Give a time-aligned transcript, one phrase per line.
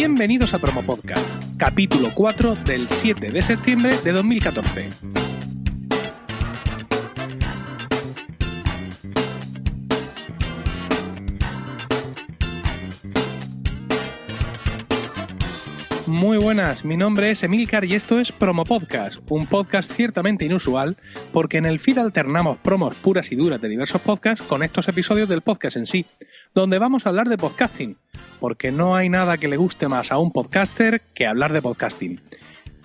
[0.00, 1.26] Bienvenidos a Promo Podcast,
[1.58, 4.88] capítulo 4 del 7 de septiembre de 2014.
[16.06, 20.96] Muy buenas, mi nombre es Emilcar y esto es Promo Podcast, un podcast ciertamente inusual
[21.30, 25.28] porque en el feed alternamos promos puras y duras de diversos podcasts con estos episodios
[25.28, 26.06] del podcast en sí,
[26.54, 27.98] donde vamos a hablar de podcasting,
[28.40, 32.20] porque no hay nada que le guste más a un podcaster que hablar de podcasting.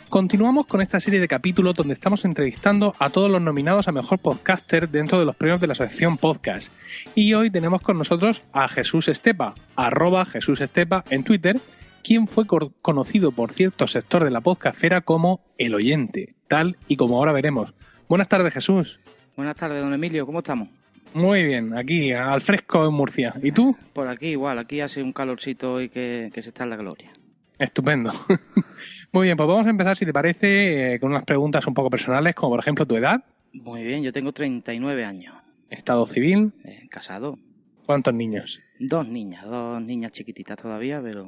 [0.10, 4.20] Continuamos con esta serie de capítulos donde estamos entrevistando a todos los nominados a Mejor
[4.20, 6.72] Podcaster dentro de los premios de la Asociación Podcast.
[7.16, 11.60] Y hoy tenemos con nosotros a Jesús Estepa, arroba Jesús Estepa en Twitter,
[12.04, 12.46] quien fue
[12.82, 17.74] conocido por cierto sector de la podcastera como el oyente, tal y como ahora veremos.
[18.08, 19.00] Buenas tardes, Jesús.
[19.36, 20.70] Buenas tardes, don Emilio, ¿cómo estamos?
[21.16, 23.34] Muy bien, aquí al fresco en Murcia.
[23.42, 23.74] ¿Y tú?
[23.94, 27.14] Por aquí igual, aquí hace un calorcito y que, se está en la gloria.
[27.58, 28.12] Estupendo.
[29.14, 31.90] Muy bien, pues vamos a empezar, si te parece, eh, con unas preguntas un poco
[31.90, 33.24] personales, como por ejemplo tu edad.
[33.54, 35.36] Muy bien, yo tengo 39 años.
[35.70, 36.52] ¿Estado civil?
[36.66, 37.40] Eh, casado.
[37.86, 38.60] ¿Cuántos niños?
[38.78, 41.26] Dos niñas, dos niñas chiquititas todavía, pero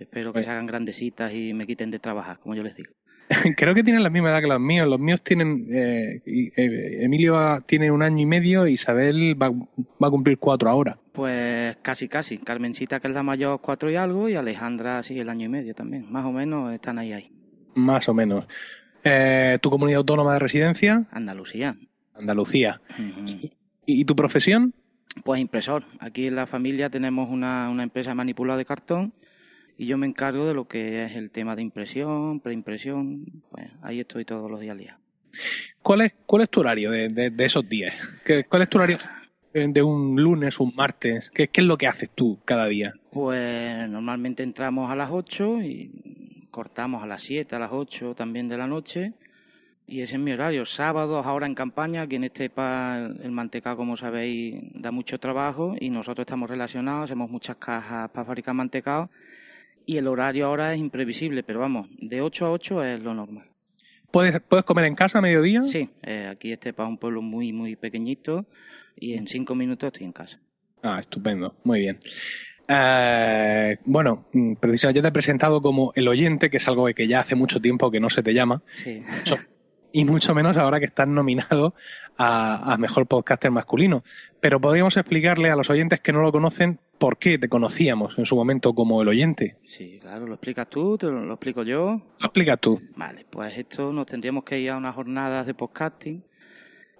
[0.00, 2.92] Espero que se hagan grandecitas y me quiten de trabajar, como yo les digo.
[3.56, 4.88] Creo que tienen la misma edad que los míos.
[4.88, 5.66] Los míos tienen.
[5.70, 10.98] Eh, eh, Emilio tiene un año y medio y Isabel va, a cumplir cuatro ahora.
[11.12, 12.38] Pues casi, casi.
[12.38, 15.74] Carmencita, que es la mayor, cuatro y algo, y Alejandra, sí, el año y medio
[15.74, 16.10] también.
[16.10, 17.30] Más o menos están ahí, ahí.
[17.74, 18.46] Más o menos.
[19.04, 21.06] Eh, ¿Tu comunidad autónoma de residencia?
[21.12, 21.76] Andalucía.
[22.14, 22.80] Andalucía.
[23.86, 24.74] ¿Y, tu profesión?
[25.24, 25.84] Pues impresor.
[26.00, 29.14] Aquí en la familia tenemos una, una empresa manipulada de cartón
[29.80, 34.00] y yo me encargo de lo que es el tema de impresión, preimpresión, pues ahí
[34.00, 34.98] estoy todos los días al día.
[35.80, 37.94] ¿Cuál es, cuál es tu horario de, esos días?
[38.50, 38.98] ¿Cuál es tu horario
[39.54, 41.30] de un lunes, un martes?
[41.30, 42.92] ¿Qué, ¿Qué, es lo que haces tú cada día?
[43.10, 48.50] Pues normalmente entramos a las 8 y cortamos a las 7, a las 8 también
[48.50, 49.14] de la noche.
[49.86, 50.66] Y ese es mi horario.
[50.66, 55.88] Sábados ahora en campaña, aquí en Estepa el mantecado, como sabéis, da mucho trabajo y
[55.88, 59.08] nosotros estamos relacionados, hacemos muchas cajas para fabricar mantecado
[59.90, 63.48] y el horario ahora es imprevisible, pero vamos, de 8 a 8 es lo normal.
[64.12, 65.62] ¿Puedes, ¿puedes comer en casa a mediodía?
[65.62, 68.46] Sí, eh, aquí este es un pueblo muy, muy pequeñito
[68.94, 70.38] y en cinco minutos estoy en casa.
[70.80, 71.98] Ah, estupendo, muy bien.
[72.68, 77.08] Eh, bueno, mm, precisamente yo te he presentado como el oyente, que es algo que
[77.08, 78.62] ya hace mucho tiempo que no se te llama.
[78.72, 79.02] Sí.
[79.92, 81.74] y mucho menos ahora que estás nominado
[82.16, 84.02] a, a, Mejor Podcaster Masculino.
[84.40, 88.26] Pero podríamos explicarle a los oyentes que no lo conocen por qué te conocíamos en
[88.26, 89.56] su momento como el oyente.
[89.66, 90.98] Sí, claro, ¿lo explicas tú?
[90.98, 92.02] ¿Te lo, explico yo?
[92.18, 92.80] Lo explicas tú.
[92.94, 96.22] Vale, pues esto nos tendríamos que ir a unas jornadas de podcasting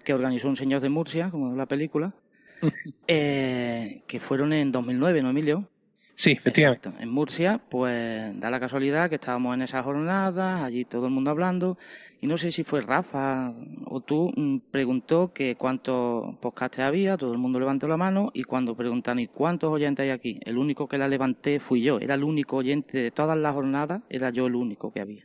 [0.02, 2.14] que organizó un señor de Murcia, como en la película,
[3.06, 5.68] eh, que fueron en 2009, ¿no, Emilio?
[6.14, 6.90] Sí, efectivamente.
[6.98, 11.30] En Murcia, pues da la casualidad que estábamos en esas jornadas, allí todo el mundo
[11.30, 11.78] hablando,
[12.22, 13.52] y no sé si fue Rafa
[13.86, 18.44] o tú, mm, preguntó que cuántos podcasts había, todo el mundo levantó la mano, y
[18.44, 20.38] cuando preguntaron, ¿y cuántos oyentes hay aquí?
[20.44, 24.02] El único que la levanté fui yo, era el único oyente de todas las jornadas,
[24.10, 25.22] era yo el único que había.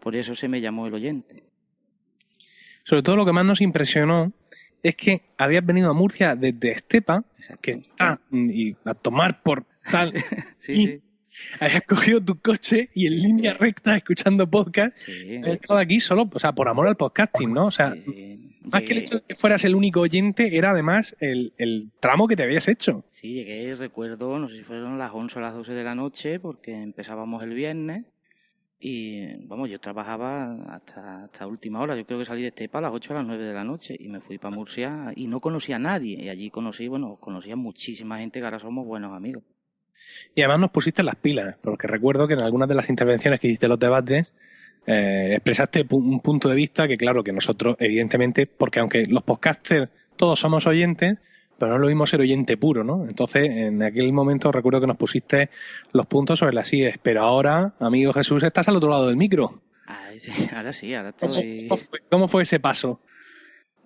[0.00, 1.44] Por eso se me llamó el oyente.
[2.84, 4.32] Sobre todo lo que más nos impresionó
[4.82, 7.24] es que habías venido a Murcia desde Estepa,
[7.60, 10.12] que está y a tomar por tal.
[10.58, 11.02] sí, sí.
[11.60, 14.96] Habías cogido tu coche y en línea recta escuchando podcast.
[14.98, 15.40] Sí.
[15.44, 17.66] estado aquí solo, o sea, por amor al podcasting, ¿no?
[17.66, 17.94] O sea,
[18.64, 22.28] más que el hecho de que fueras el único oyente, era además el, el, tramo
[22.28, 23.04] que te habías hecho.
[23.10, 26.40] Sí, llegué, recuerdo, no sé si fueron las 11 o las 12 de la noche,
[26.40, 28.04] porque empezábamos el viernes.
[28.84, 31.94] Y vamos, yo trabajaba hasta, hasta última hora.
[31.94, 33.96] Yo creo que salí de Estepa a las 8 o las 9 de la noche
[33.96, 36.20] y me fui para Murcia y no conocía a nadie.
[36.20, 39.44] Y allí conocí, bueno, conocía muchísima gente que ahora somos buenos amigos.
[40.34, 43.48] Y además nos pusiste las pilas, porque recuerdo que en algunas de las intervenciones que
[43.48, 44.32] hiciste en los debates
[44.86, 49.88] eh, expresaste un punto de vista que, claro, que nosotros, evidentemente, porque aunque los podcasters
[50.16, 51.18] todos somos oyentes,
[51.58, 53.04] pero no lo mismo ser oyente puro, ¿no?
[53.04, 55.50] Entonces, en aquel momento recuerdo que nos pusiste
[55.92, 59.62] los puntos sobre las IES, pero ahora, amigo Jesús, estás al otro lado del micro.
[60.52, 61.68] ahora sí, ahora estoy...
[62.10, 63.00] ¿Cómo fue, ese paso?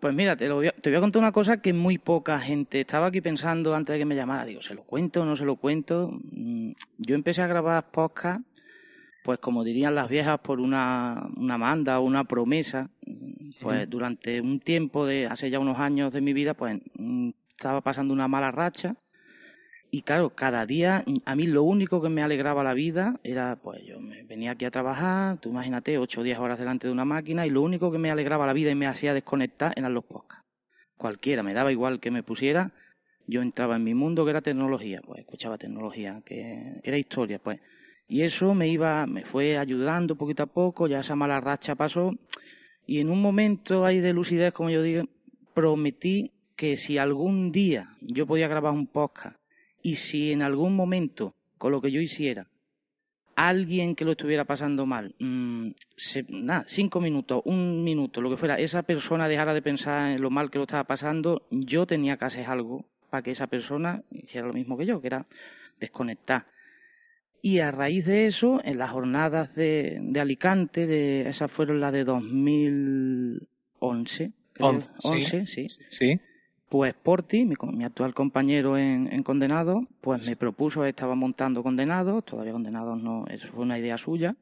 [0.07, 2.83] Pues mira, te, voy a, te voy a contar una cosa que muy poca gente
[2.83, 4.45] estaba aquí pensando antes de que me llamara.
[4.45, 6.13] Digo, ¿se lo cuento o no se lo cuento?
[6.31, 8.43] Mm, yo empecé a grabar podcast,
[9.25, 12.89] pues como dirían las viejas, por una, una manda o una promesa.
[13.61, 17.81] Pues durante un tiempo, de hace ya unos años de mi vida, pues mm, estaba
[17.81, 18.95] pasando una mala racha.
[19.97, 23.83] Y claro, cada día, a mí lo único que me alegraba la vida era, pues
[23.83, 27.07] yo me venía aquí a trabajar, tú imagínate, ocho o diez horas delante de una
[27.07, 30.05] máquina, y lo único que me alegraba la vida y me hacía desconectar eran los
[30.05, 30.45] podcasts.
[30.99, 32.73] Cualquiera, me daba igual que me pusiera,
[33.27, 37.61] yo entraba en mi mundo que era tecnología, pues escuchaba tecnología, que era historia, pues.
[38.07, 42.13] Y eso me iba, me fue ayudando poquito a poco, ya esa mala racha pasó.
[42.85, 45.05] Y en un momento ahí de lucidez, como yo digo,
[45.55, 49.39] prometí que si algún día yo podía grabar un podcast
[49.87, 52.49] y si en algún momento, con lo que yo hiciera,
[53.37, 55.69] alguien que lo estuviera pasando mal, mmm,
[56.31, 60.29] nada, cinco minutos, un minuto, lo que fuera, esa persona dejara de pensar en lo
[60.29, 64.49] mal que lo estaba pasando, yo tenía que hacer algo para que esa persona hiciera
[64.49, 65.25] lo mismo que yo, que era
[65.79, 66.47] desconectar.
[67.41, 71.93] Y a raíz de eso, en las jornadas de, de Alicante, de, esas fueron las
[71.93, 74.33] de 2011.
[74.59, 75.67] 11, sí.
[75.69, 76.21] sí.
[76.69, 82.25] Pues Porti, mi, mi actual compañero en, en, Condenado, pues me propuso, estaba montando Condenados,
[82.25, 84.35] todavía Condenados no, eso fue una idea suya,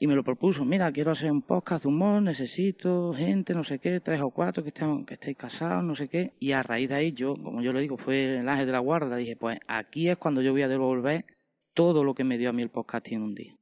[0.00, 3.78] y me lo propuso, mira, quiero hacer un podcast de humor, necesito gente, no sé
[3.78, 6.88] qué, tres o cuatro que, estén, que estéis casados, no sé qué, y a raíz
[6.88, 9.58] de ahí yo, como yo le digo, fue el ángel de la guarda, dije, pues
[9.68, 11.24] aquí es cuando yo voy a devolver
[11.72, 13.54] todo lo que me dio a mí el podcast en un día.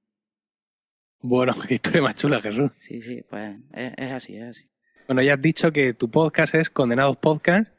[1.21, 2.71] Bueno, qué historia más chula, Jesús.
[2.79, 4.65] Sí, sí, pues es, es así, es así.
[5.07, 7.73] Bueno, ya has dicho que tu podcast es Condenados Podcast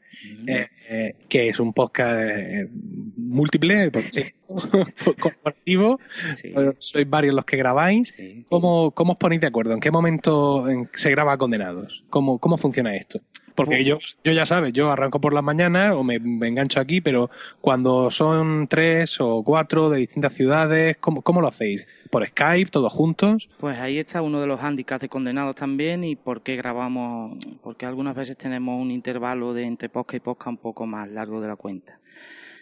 [0.46, 2.68] eh, eh, que es un podcast eh,
[3.16, 4.22] múltiple, sí,
[5.20, 6.00] corporativo.
[6.36, 6.54] Sí.
[6.78, 8.14] Sois varios los que grabáis.
[8.16, 8.44] Sí.
[8.48, 9.74] ¿Cómo, ¿Cómo, os ponéis de acuerdo?
[9.74, 12.04] ¿En qué momento se graba Condenados?
[12.10, 13.20] ¿Cómo, cómo funciona esto?
[13.54, 17.00] Porque yo, yo ya sabes, yo arranco por las mañanas o me, me, engancho aquí,
[17.00, 17.30] pero
[17.60, 21.86] cuando son tres o cuatro de distintas ciudades, ¿cómo, cómo lo hacéis?
[22.10, 23.48] ¿Por Skype, todos juntos?
[23.58, 27.86] Pues ahí está uno de los handicaps de condenados también y por qué grabamos, porque
[27.86, 31.48] algunas veces tenemos un intervalo de entre podcast y podcast un poco más largo de
[31.48, 32.00] la cuenta.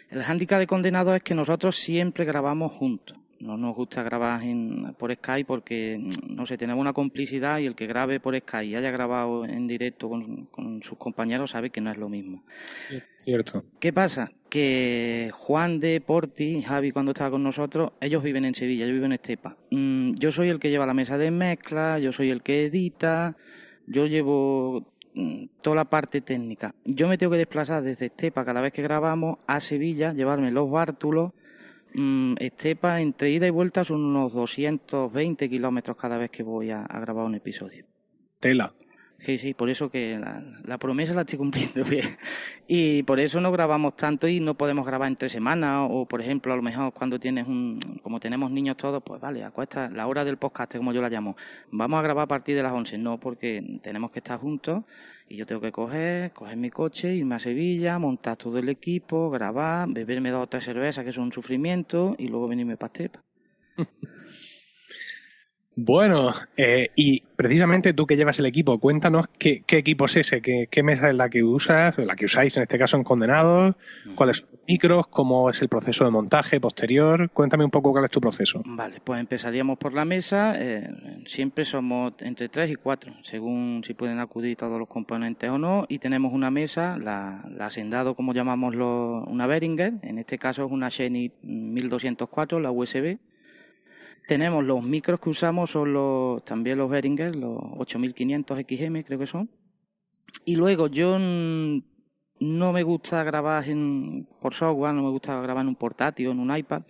[0.09, 4.95] El handicap de condenados es que nosotros siempre grabamos juntos no nos gusta grabar en,
[4.97, 8.75] por Skype porque, no sé, tenemos una complicidad y el que grabe por Skype y
[8.75, 12.43] haya grabado en directo con, con sus compañeros sabe que no es lo mismo.
[12.89, 13.65] Sí, cierto.
[13.79, 14.31] ¿Qué pasa?
[14.49, 19.05] Que Juan de Porti, Javi cuando estaba con nosotros, ellos viven en Sevilla, yo vivo
[19.05, 19.57] en Estepa.
[19.71, 23.35] Mm, yo soy el que lleva la mesa de mezcla, yo soy el que edita,
[23.87, 24.92] yo llevo mm,
[25.61, 26.73] toda la parte técnica.
[26.85, 30.69] Yo me tengo que desplazar desde Estepa cada vez que grabamos a Sevilla, llevarme los
[30.69, 31.31] bártulos
[31.93, 36.83] Mm, Estepa, entre ida y vuelta, son unos 220 kilómetros cada vez que voy a,
[36.83, 37.85] a, grabar un episodio.
[38.39, 38.73] Tela.
[39.25, 42.17] Sí, sí, por eso que la, promesa la estoy cumpliendo bien.
[42.67, 45.87] Y por eso no grabamos tanto y no podemos grabar entre semanas.
[45.89, 47.79] O, por ejemplo, a lo mejor cuando tienes un.
[48.03, 51.37] Como tenemos niños todos, pues vale, acuesta la hora del podcast, como yo la llamo.
[51.71, 52.97] Vamos a grabar a partir de las 11.
[52.97, 54.83] No, porque tenemos que estar juntos
[55.29, 59.29] y yo tengo que coger, coger mi coche, irme a Sevilla, montar todo el equipo,
[59.29, 63.23] grabar, beberme dos o tres cervezas, que es un sufrimiento, y luego venirme para Estepa.
[65.75, 70.41] Bueno, eh, y precisamente tú que llevas el equipo, cuéntanos qué, qué equipo es ese,
[70.41, 73.75] qué, qué, mesa es la que usas, la que usáis en este caso en Condenados,
[74.13, 77.29] cuáles son los micros, cómo es el proceso de montaje posterior.
[77.31, 78.61] Cuéntame un poco cuál es tu proceso.
[78.65, 80.53] Vale, pues empezaríamos por la mesa.
[80.57, 80.87] Eh,
[81.25, 85.85] siempre somos entre tres y cuatro, según si pueden acudir todos los componentes o no.
[85.89, 90.65] Y tenemos una mesa, la, la Sendado, como llamamos lo, una Behringer, en este caso
[90.65, 93.17] es una Shenny 1204, la USB
[94.27, 99.27] tenemos los micros que usamos, son los, también los Behringer, los 8500 XM creo que
[99.27, 99.49] son.
[100.45, 105.69] Y luego yo no me gusta grabar en, por software, no me gusta grabar en
[105.69, 106.83] un portátil, en un iPad.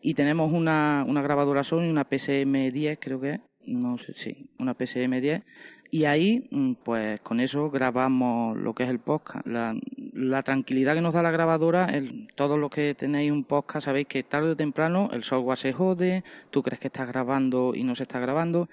[0.00, 4.76] Y tenemos una, una grabadora Sony, una PSM10 creo que es, no sé, sí, una
[4.76, 5.42] PSM10
[5.90, 9.44] y ahí, mm, pues con eso grabamos lo que es el podcast.
[9.46, 14.06] La, tranquilidad que nos da la grabadora, el, todos los que tenéis un podcast sabéis
[14.06, 17.96] que tarde o temprano el software se jode, tú crees que estás grabando y no
[17.96, 18.68] se está grabando.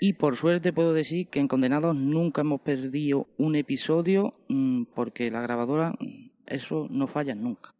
[0.00, 5.30] Y por suerte puedo decir que en Condenados nunca hemos perdido un episodio mmm, porque
[5.30, 7.74] la grabadora, mm, eso no falla nunca.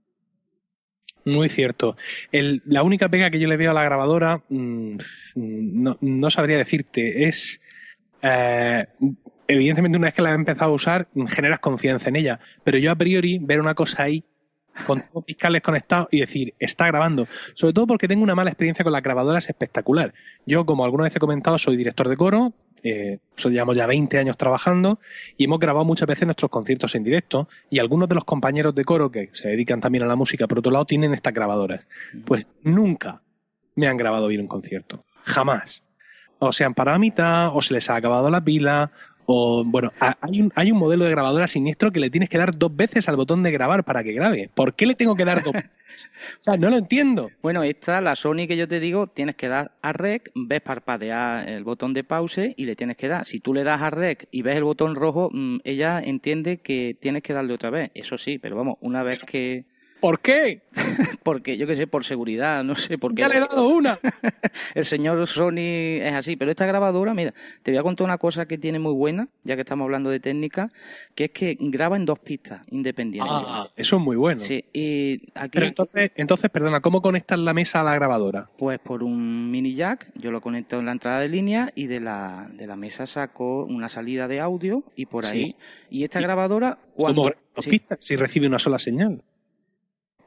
[1.27, 1.97] Muy cierto.
[2.33, 7.61] La única pega que yo le veo a la grabadora, no, no sabría decirte, es
[8.23, 8.87] eh,
[9.47, 12.41] evidentemente una vez que la has empezado a usar, generas confianza en ella.
[12.65, 14.25] Pero yo a priori, ver una cosa ahí
[14.87, 17.27] con todos mis cables conectados y decir, está grabando.
[17.55, 20.15] Sobre todo porque tengo una mala experiencia con las grabadoras espectacular.
[20.47, 24.37] Yo, como alguna vez he comentado, soy director de coro, eh, llevamos ya 20 años
[24.39, 25.01] trabajando
[25.37, 28.85] y hemos grabado muchas veces nuestros conciertos en directo y algunos de los compañeros de
[28.85, 31.87] coro que se dedican también a la música, por otro lado, tienen estas grabadoras.
[32.25, 33.23] Pues nunca
[33.75, 35.05] me han grabado bien un concierto.
[35.25, 35.83] Jamás
[36.41, 38.91] o se han parado a mitad, o se les ha acabado la pila,
[39.33, 42.59] o bueno, hay un, hay un modelo de grabadora siniestro que le tienes que dar
[42.59, 44.51] dos veces al botón de grabar para que grabe.
[44.53, 45.71] ¿Por qué le tengo que dar dos veces?
[46.41, 47.31] O sea, no lo entiendo.
[47.43, 51.49] Bueno, esta, la Sony que yo te digo, tienes que dar a rec, ves parpadear
[51.49, 53.25] el botón de pause y le tienes que dar.
[53.27, 55.31] Si tú le das a rec y ves el botón rojo,
[55.63, 57.91] ella entiende que tienes que darle otra vez.
[57.95, 59.65] Eso sí, pero vamos, una vez que
[60.01, 60.63] ¿Por qué?
[61.23, 63.21] Porque, yo qué sé, por seguridad, no sé por qué.
[63.21, 63.99] Ya le he dado una.
[64.75, 68.47] El señor Sony es así, pero esta grabadora, mira, te voy a contar una cosa
[68.47, 70.71] que tiene muy buena, ya que estamos hablando de técnica,
[71.15, 73.33] que es que graba en dos pistas independientes.
[73.35, 74.41] Ah, eso es muy bueno.
[74.41, 75.51] Sí, y aquí...
[75.53, 78.49] Pero entonces, entonces, perdona, ¿cómo conectas la mesa a la grabadora?
[78.57, 82.01] Pues por un mini jack, yo lo conecto en la entrada de línea y de
[82.01, 85.31] la, de la mesa saco una salida de audio y por ahí.
[85.45, 85.57] Sí.
[85.91, 86.79] Y esta grabadora...
[86.97, 89.23] ¿Cómo cuando- grabas dos sí, pistas si recibe una sola señal?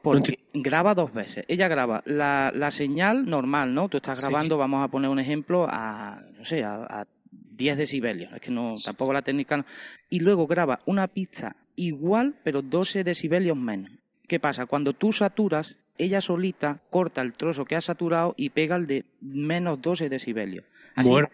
[0.04, 1.44] Porque graba dos veces.
[1.48, 3.88] Ella graba la, la señal normal, ¿no?
[3.88, 4.26] Tú estás Sí.
[4.28, 8.32] grabando, vamos a poner un ejemplo, a, no sé, a, a 10 decibelios.
[8.32, 8.84] Es que no, Sí.
[8.86, 9.56] tampoco la técnica.
[9.56, 9.64] no-
[10.10, 13.90] Y luego graba una pista igual, pero 12 decibelios menos.
[14.28, 14.66] ¿Qué pasa?
[14.66, 19.04] Cuando tú saturas, ella solita corta el trozo que ha saturado y pega el de
[19.20, 20.64] menos 12 decibelios.
[20.94, 21.28] Así, Bueno.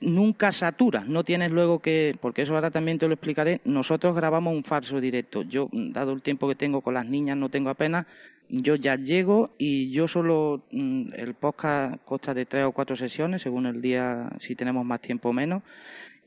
[0.00, 4.54] Nunca saturas, no tienes luego que, porque eso ahora también te lo explicaré, nosotros grabamos
[4.54, 5.42] un falso directo.
[5.42, 8.06] Yo, dado el tiempo que tengo con las niñas, no tengo apenas,
[8.48, 13.42] yo ya llego y yo solo, mm, el podcast consta de tres o cuatro sesiones,
[13.42, 15.62] según el día, si tenemos más tiempo o menos,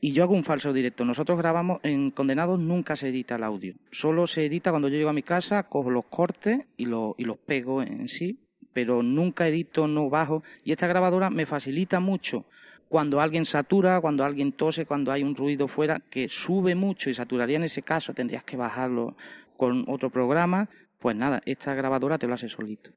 [0.00, 1.04] y yo hago un falso directo.
[1.04, 5.10] Nosotros grabamos, en Condenados nunca se edita el audio, solo se edita cuando yo llego
[5.10, 8.38] a mi casa, cojo los cortes y, lo- y los pego en sí,
[8.72, 12.44] pero nunca edito, no bajo, y esta grabadora me facilita mucho
[12.90, 17.14] cuando alguien satura, cuando alguien tose, cuando hay un ruido fuera que sube mucho y
[17.14, 19.14] saturaría en ese caso, tendrías que bajarlo
[19.56, 20.68] con otro programa,
[20.98, 22.90] pues nada, esta grabadora te lo hace solito.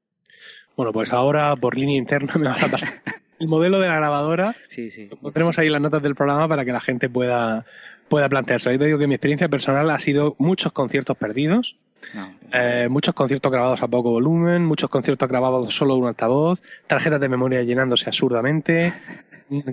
[0.76, 3.04] Bueno, pues ahora por línea interna me vas a pasar
[3.38, 4.56] el modelo de la grabadora.
[4.68, 5.10] Sí, sí.
[5.22, 7.64] Pondremos ahí las notas del programa para que la gente pueda,
[8.08, 8.72] pueda plantearse.
[8.72, 11.78] Yo te digo que mi experiencia personal ha sido muchos conciertos perdidos,
[12.16, 17.22] No, eh, muchos conciertos grabados a poco volumen, muchos conciertos grabados solo un altavoz, tarjetas
[17.22, 18.92] de memoria llenándose absurdamente,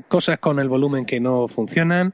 [0.08, 2.12] cosas con el volumen que no funcionan.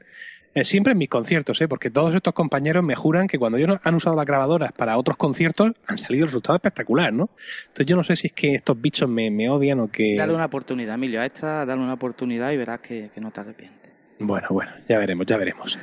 [0.53, 1.67] Eh, siempre en mis conciertos, ¿eh?
[1.67, 5.15] porque todos estos compañeros me juran que cuando ellos han usado las grabadoras para otros
[5.15, 7.29] conciertos han salido el resultado espectacular, ¿no?
[7.67, 10.15] Entonces yo no sé si es que estos bichos me, me odian o que...
[10.15, 13.41] Dale una oportunidad, Emilio, a esta dale una oportunidad y verás que, que no te
[13.41, 13.91] arrepientes.
[14.19, 15.77] Bueno, bueno, ya veremos, ya veremos.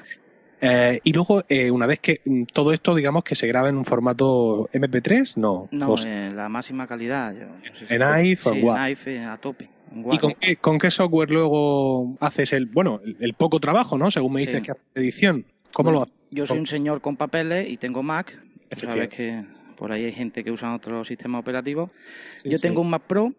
[0.61, 3.77] Eh, y luego, eh, una vez que mm, todo esto, digamos, que se graba en
[3.77, 5.69] un formato MP3, no.
[5.71, 7.33] No, O sea, eh, la máxima calidad.
[7.33, 8.61] Yo, no sé si- En iPhone,
[9.05, 9.69] sí, a tope.
[10.13, 14.11] ¿Y con qué, con qué software luego haces el, bueno, el, el poco trabajo, ¿no?
[14.11, 14.63] Según me dices Sí.
[14.63, 15.45] que haces edición.
[15.73, 16.17] ¿Cómo Bueno, lo haces?
[16.31, 18.39] Yo soy un señor con papeles y tengo Mac.
[18.73, 19.45] Sabes que
[19.77, 21.91] por ahí hay gente que usa otros sistemas operativos.
[22.37, 22.63] Sí, yo sí.
[22.63, 23.33] tengo un Mac Pro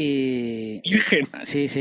[0.00, 0.80] y...
[0.88, 1.80] Virgen, Sí, sí.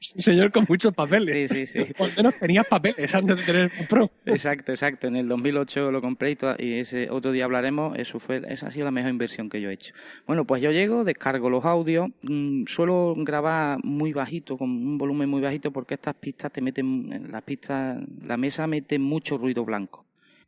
[0.00, 1.50] es un señor con muchos papeles.
[1.50, 1.92] sí, sí, sí.
[1.98, 4.10] O al menos tenías papeles antes de tener el Pro.
[4.24, 5.06] Exacto, exacto.
[5.06, 7.98] En el 2008 lo compré y, ese otro día hablaremos.
[7.98, 9.92] Eso fue, esa ha sido la mejor inversión que yo he hecho.
[10.26, 15.28] Bueno, pues yo llego, descargo los audios, mm, suelo grabar muy bajito, con un volumen
[15.28, 20.06] muy bajito, porque estas pistas te meten, las pistas, la mesa mete mucho ruido blanco.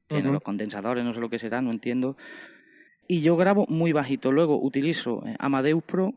[0.08, 2.16] Los condensadores, no sé lo que será, no entiendo.
[3.06, 4.32] Y yo grabo muy bajito.
[4.32, 6.14] Luego utilizo eh, Amadeus Pro.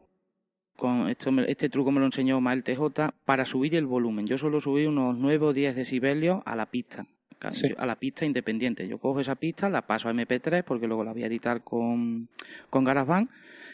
[0.77, 4.25] Con esto, me- este truco me lo enseñó Mael TJ para subir el volumen.
[4.27, 7.05] Yo suelo subir unos 9 o 10 decibelios a la pista.
[7.51, 7.73] Sí.
[7.77, 8.87] A la pista independiente.
[8.87, 12.29] Yo cojo esa pista, la paso a MP3 porque luego la voy a editar con,
[12.69, 13.29] con GarageBand.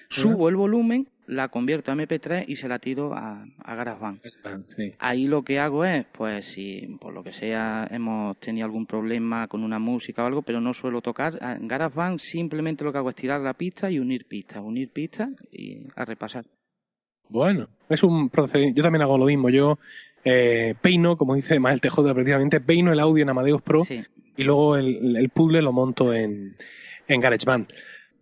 [0.10, 4.20] Subo el volumen, la convierto a MP3 y se la tiro a, a GarageBand.
[4.68, 4.92] Sí.
[5.00, 9.48] Ahí lo que hago es, pues si por lo que sea hemos tenido algún problema
[9.48, 13.10] con una música o algo, pero no suelo tocar, en GarageBand simplemente lo que hago
[13.10, 16.46] es tirar la pista y unir pistas, unir pistas y a repasar.
[17.34, 18.78] Bueno, es un procedimiento.
[18.78, 19.50] Yo también hago lo mismo.
[19.50, 19.80] Yo
[20.24, 24.04] eh, peino, como dice Mael TJ, precisamente, peino el audio en Amadeus Pro Sí.
[24.38, 26.56] y luego el, el puzzle lo monto en,
[27.08, 27.66] en GarageBand.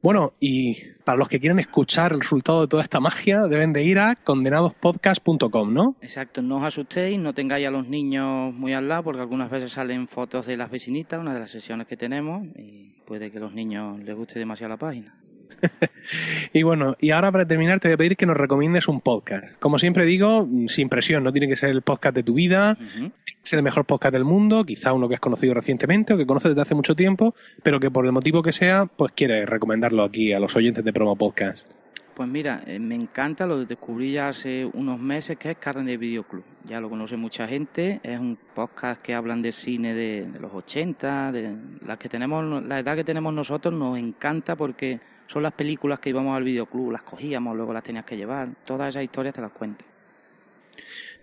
[0.02, 3.84] Bueno, y para los que quieran escuchar el resultado de toda esta magia, deben de
[3.84, 5.96] ir a condenadospodcast.com, ¿no?
[6.02, 9.74] Exacto, no os asustéis, no tengáis a los niños muy al lado, porque algunas veces
[9.74, 13.42] salen fotos de las vecinitas, una de las sesiones que tenemos, y puede que a
[13.42, 15.16] los niños les guste demasiado la página.
[16.54, 19.56] Y bueno, y ahora para terminar te voy a pedir que nos recomiendes un podcast.
[19.60, 23.12] Como siempre digo, sin presión, no tiene que ser el podcast de tu vida, Ujú.
[23.42, 26.52] ser el mejor podcast del mundo, quizá uno que has conocido recientemente o que conoces
[26.52, 30.34] desde hace mucho tiempo, pero que por el motivo que sea, pues quieres recomendarlo aquí
[30.34, 31.68] a los oyentes de Promo Podcast.
[32.14, 35.98] Pues mira, eh, me encanta, lo descubrí ya hace unos meses, que es Carne de
[35.98, 36.44] Videoclub.
[36.66, 40.54] Ya lo conoce mucha gente, es un podcast que hablan de cine de, de los
[40.54, 41.56] 80, de
[41.88, 45.00] las que tenemos, la edad que tenemos nosotros nos encanta porque
[45.32, 48.90] son las películas que íbamos al videoclub, las cogíamos, luego las tenías que llevar, todas
[48.90, 49.88] esas historias te las cuentan.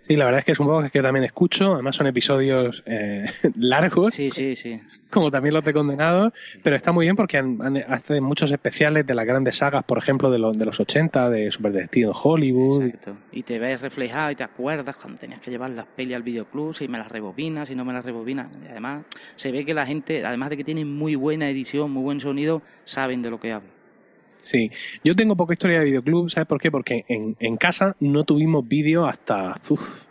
[0.01, 2.81] Sí, la verdad es que es un podcast que yo también escucho, además son episodios
[2.87, 3.25] eh,
[3.57, 4.79] largos, Sí, sí, sí.
[5.11, 6.31] como también los de Condenados,
[6.63, 9.97] pero está muy bien porque han, han- hacen muchos especiales de las grandes sagas, por
[9.97, 12.83] ejemplo, de los, de los 80, de Super Detective en Hollywood.
[12.85, 13.17] Exacto.
[13.33, 16.75] Y te ves reflejado y te acuerdas cuando tenías que llevar las pelis al videoclub,
[16.75, 18.47] si me las rebobinas, si no me las rebobinas.
[18.63, 19.03] Y además,
[19.35, 22.61] se ve que la gente, además de que tienen muy buena edición, muy buen sonido,
[22.85, 23.78] saben de lo que hablan.
[24.41, 24.71] Sí,
[25.03, 26.71] yo tengo poca historia de videoclub, ¿sabes por qué?
[26.71, 29.59] Porque en, en casa no tuvimos vídeo hasta...
[29.69, 30.05] uf,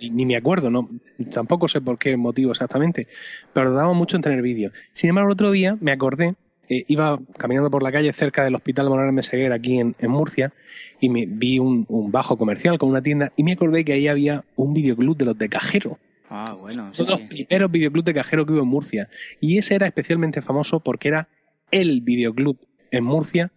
[0.00, 0.88] ni, ni me acuerdo, no,
[1.32, 3.06] tampoco sé por qué motivo exactamente,
[3.52, 4.70] pero tardamos mucho en tener vídeo.
[4.92, 6.34] Sin embargo, el otro día me acordé,
[6.68, 10.52] eh, iba caminando por la calle cerca del Hospital Morales Meseguer aquí en, en Murcia
[11.00, 14.08] y me vi un, un bajo comercial con una tienda y me acordé que ahí
[14.08, 15.98] había un videoclub de los de cajero.
[16.30, 16.90] Ah, bueno.
[16.98, 19.08] Uno de los primeros videoclubs de cajero que hubo en Murcia.
[19.40, 21.28] Y ese era especialmente famoso porque era
[21.70, 22.58] el videoclub
[22.90, 23.52] en Murcia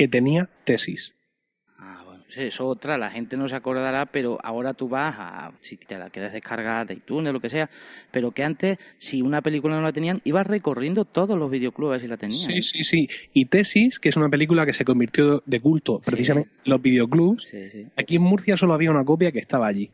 [0.00, 1.14] que tenía tesis.
[1.78, 5.52] Ah, bueno, sí, eso otra, la gente no se acordará, pero ahora tú vas a,
[5.60, 7.68] si te la quieres descargar de iTunes, lo que sea,
[8.10, 11.50] pero que antes, si una película no la tenían, ibas recorriendo todos los
[11.90, 12.38] ver si la tenían.
[12.38, 13.10] Sí, sí, sí.
[13.34, 17.42] Y Tesis, que es una película que se convirtió de culto precisamente en los videoclubs,
[17.44, 17.86] Sí, sí.
[17.94, 19.90] aquí en Murcia solo había una copia que estaba allí.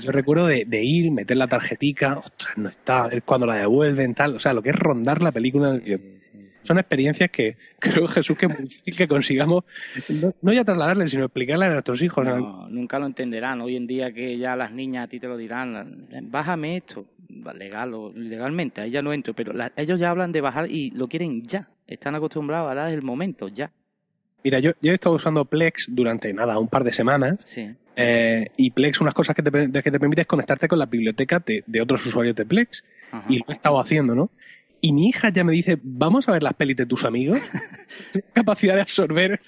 [0.00, 3.56] Yo recuerdo de, de ir, meter la tarjetica, ostras, no está, a ver cuándo la
[3.56, 4.34] devuelven, tal.
[4.34, 6.21] O sea, lo que es rondar la película en el videoclub.
[6.62, 9.64] Son experiencias que creo, Jesús, que es muy difícil que consigamos,
[10.08, 12.24] no, no ya trasladarle, sino explicarle a nuestros hijos.
[12.24, 12.36] ¿no?
[12.38, 13.60] No, nunca lo entenderán.
[13.60, 17.04] Hoy en día que ya las niñas a ti te lo dirán, bájame esto,
[17.58, 20.90] legal o legalmente, ahí ya no entro, pero la- ellos ya hablan de bajar y
[20.90, 21.68] lo quieren ya.
[21.86, 23.70] Están acostumbrados, ahora es el momento, ya.
[24.44, 27.38] Mira, yo, yo he estado usando Plex durante nada, un par de semanas.
[27.44, 27.70] Sí.
[27.96, 31.38] eh, y Plex, unas cosas que te, que te permite es conectarte con la biblioteca
[31.44, 32.84] de, de otros usuarios de Plex.
[33.12, 33.24] Ajá.
[33.28, 34.30] Y lo he estado haciendo, ¿no?
[34.84, 37.38] Y mi hija ya me dice, vamos a ver las pelis de tus amigos.
[38.32, 39.40] Capacidad de absorber,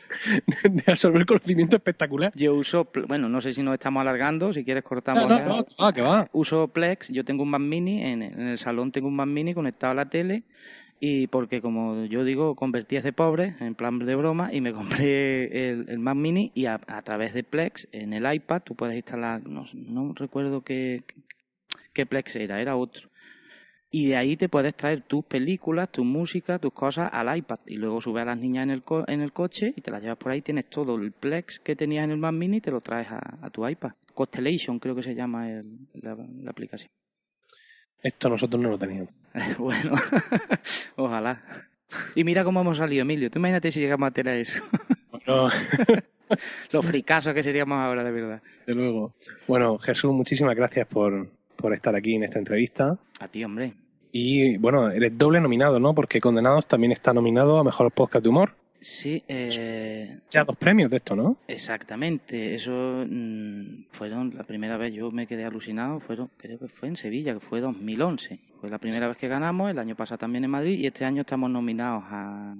[0.46, 2.32] de absorber conocimiento espectacular.
[2.36, 5.26] Yo uso, bueno, no sé si nos estamos alargando, si quieres cortamos.
[5.26, 6.28] No, no, no, que va, que va.
[6.32, 9.54] Uso Plex, yo tengo un Mac Mini, en, en el salón tengo un Mac Mini
[9.54, 10.44] conectado a la tele
[11.00, 15.68] y porque como yo digo, convertí de pobre, en plan de broma, y me compré
[15.68, 18.94] el, el Mac Mini y a, a través de Plex en el iPad tú puedes
[18.94, 21.02] instalar, no, no recuerdo qué,
[21.92, 23.10] qué Plex era, era otro.
[23.96, 27.58] Y de ahí te puedes traer tus películas, tu música, tus cosas al iPad.
[27.66, 30.02] Y luego subes a las niñas en el, co- en el coche y te las
[30.02, 30.42] llevas por ahí.
[30.42, 33.21] Tienes todo el Plex que tenías en el Mac Mini y te lo traes a,
[33.40, 33.92] a tu iPad.
[34.12, 36.90] Constellation creo que se llama el- la, la aplicación.
[38.02, 39.10] Esto nosotros no lo teníamos.
[39.58, 39.92] bueno,
[40.97, 41.42] ojalá.
[42.16, 43.30] Y mira cómo hemos salido, Emilio.
[43.30, 44.60] Tú imagínate si llegamos a tener eso.
[45.26, 45.49] Bueno,
[46.73, 48.42] Los fricasos que seríamos ahora, de verdad.
[48.66, 49.14] de luego.
[49.47, 52.99] Bueno, Jesús, muchísimas gracias por, por estar aquí en esta entrevista.
[53.21, 53.73] A ti, hombre.
[54.16, 55.92] Y bueno, eres doble nominado, ¿no?
[55.92, 58.54] Porque Condenados también está nominado a Mejor Podcast de Humor.
[58.80, 61.36] Sí, eh, Ya dos premios de esto, ¿no?
[61.48, 66.90] Exactamente, eso mm, fueron la primera vez, yo me quedé alucinado, fueron, creo que fue
[66.90, 68.38] en Sevilla, que fue 2011.
[68.60, 71.22] Fue la primera vez que ganamos, el año pasado también en Madrid y este año
[71.22, 72.54] estamos nominados a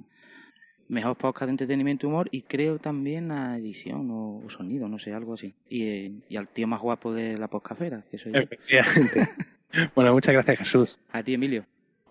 [0.89, 4.99] Mejor Podcast de Entretenimiento y Humor y creo también a edición o, o sonido, no
[4.99, 5.53] sé, algo así.
[5.69, 8.39] Y, eh, y al tío más guapo de la podcastfera, que soy yo.
[8.41, 9.29] Efectivamente.
[9.95, 10.99] bueno, muchas gracias, Jesús.
[11.11, 11.65] A ti, Emilio.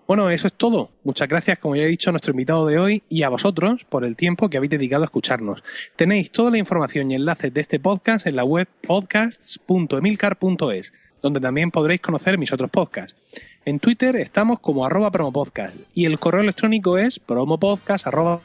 [0.07, 0.90] Bueno, eso es todo.
[1.03, 4.05] Muchas gracias, como ya he dicho, a nuestro invitado de hoy y a vosotros por
[4.05, 5.64] el tiempo que habéis dedicado a escucharnos.
[5.97, 11.71] Tenéis toda la información y enlaces de este podcast en la web podcasts.emilcar.es, donde también
[11.71, 13.17] podréis conocer mis otros podcasts.
[13.64, 18.40] En Twitter estamos como arroba promopodcast y el correo electrónico es promopodcast.com,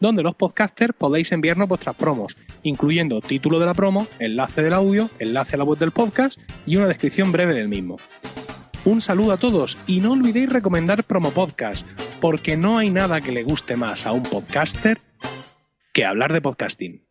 [0.00, 5.10] donde los podcasters podéis enviarnos vuestras promos, incluyendo título de la promo, enlace del audio,
[5.18, 7.96] enlace a la web del podcast y una descripción breve del mismo.
[8.84, 11.86] Un saludo a todos y no olvidéis recomendar Promo Podcast,
[12.20, 15.00] porque no hay nada que le guste más a un podcaster
[15.92, 17.05] que hablar de podcasting.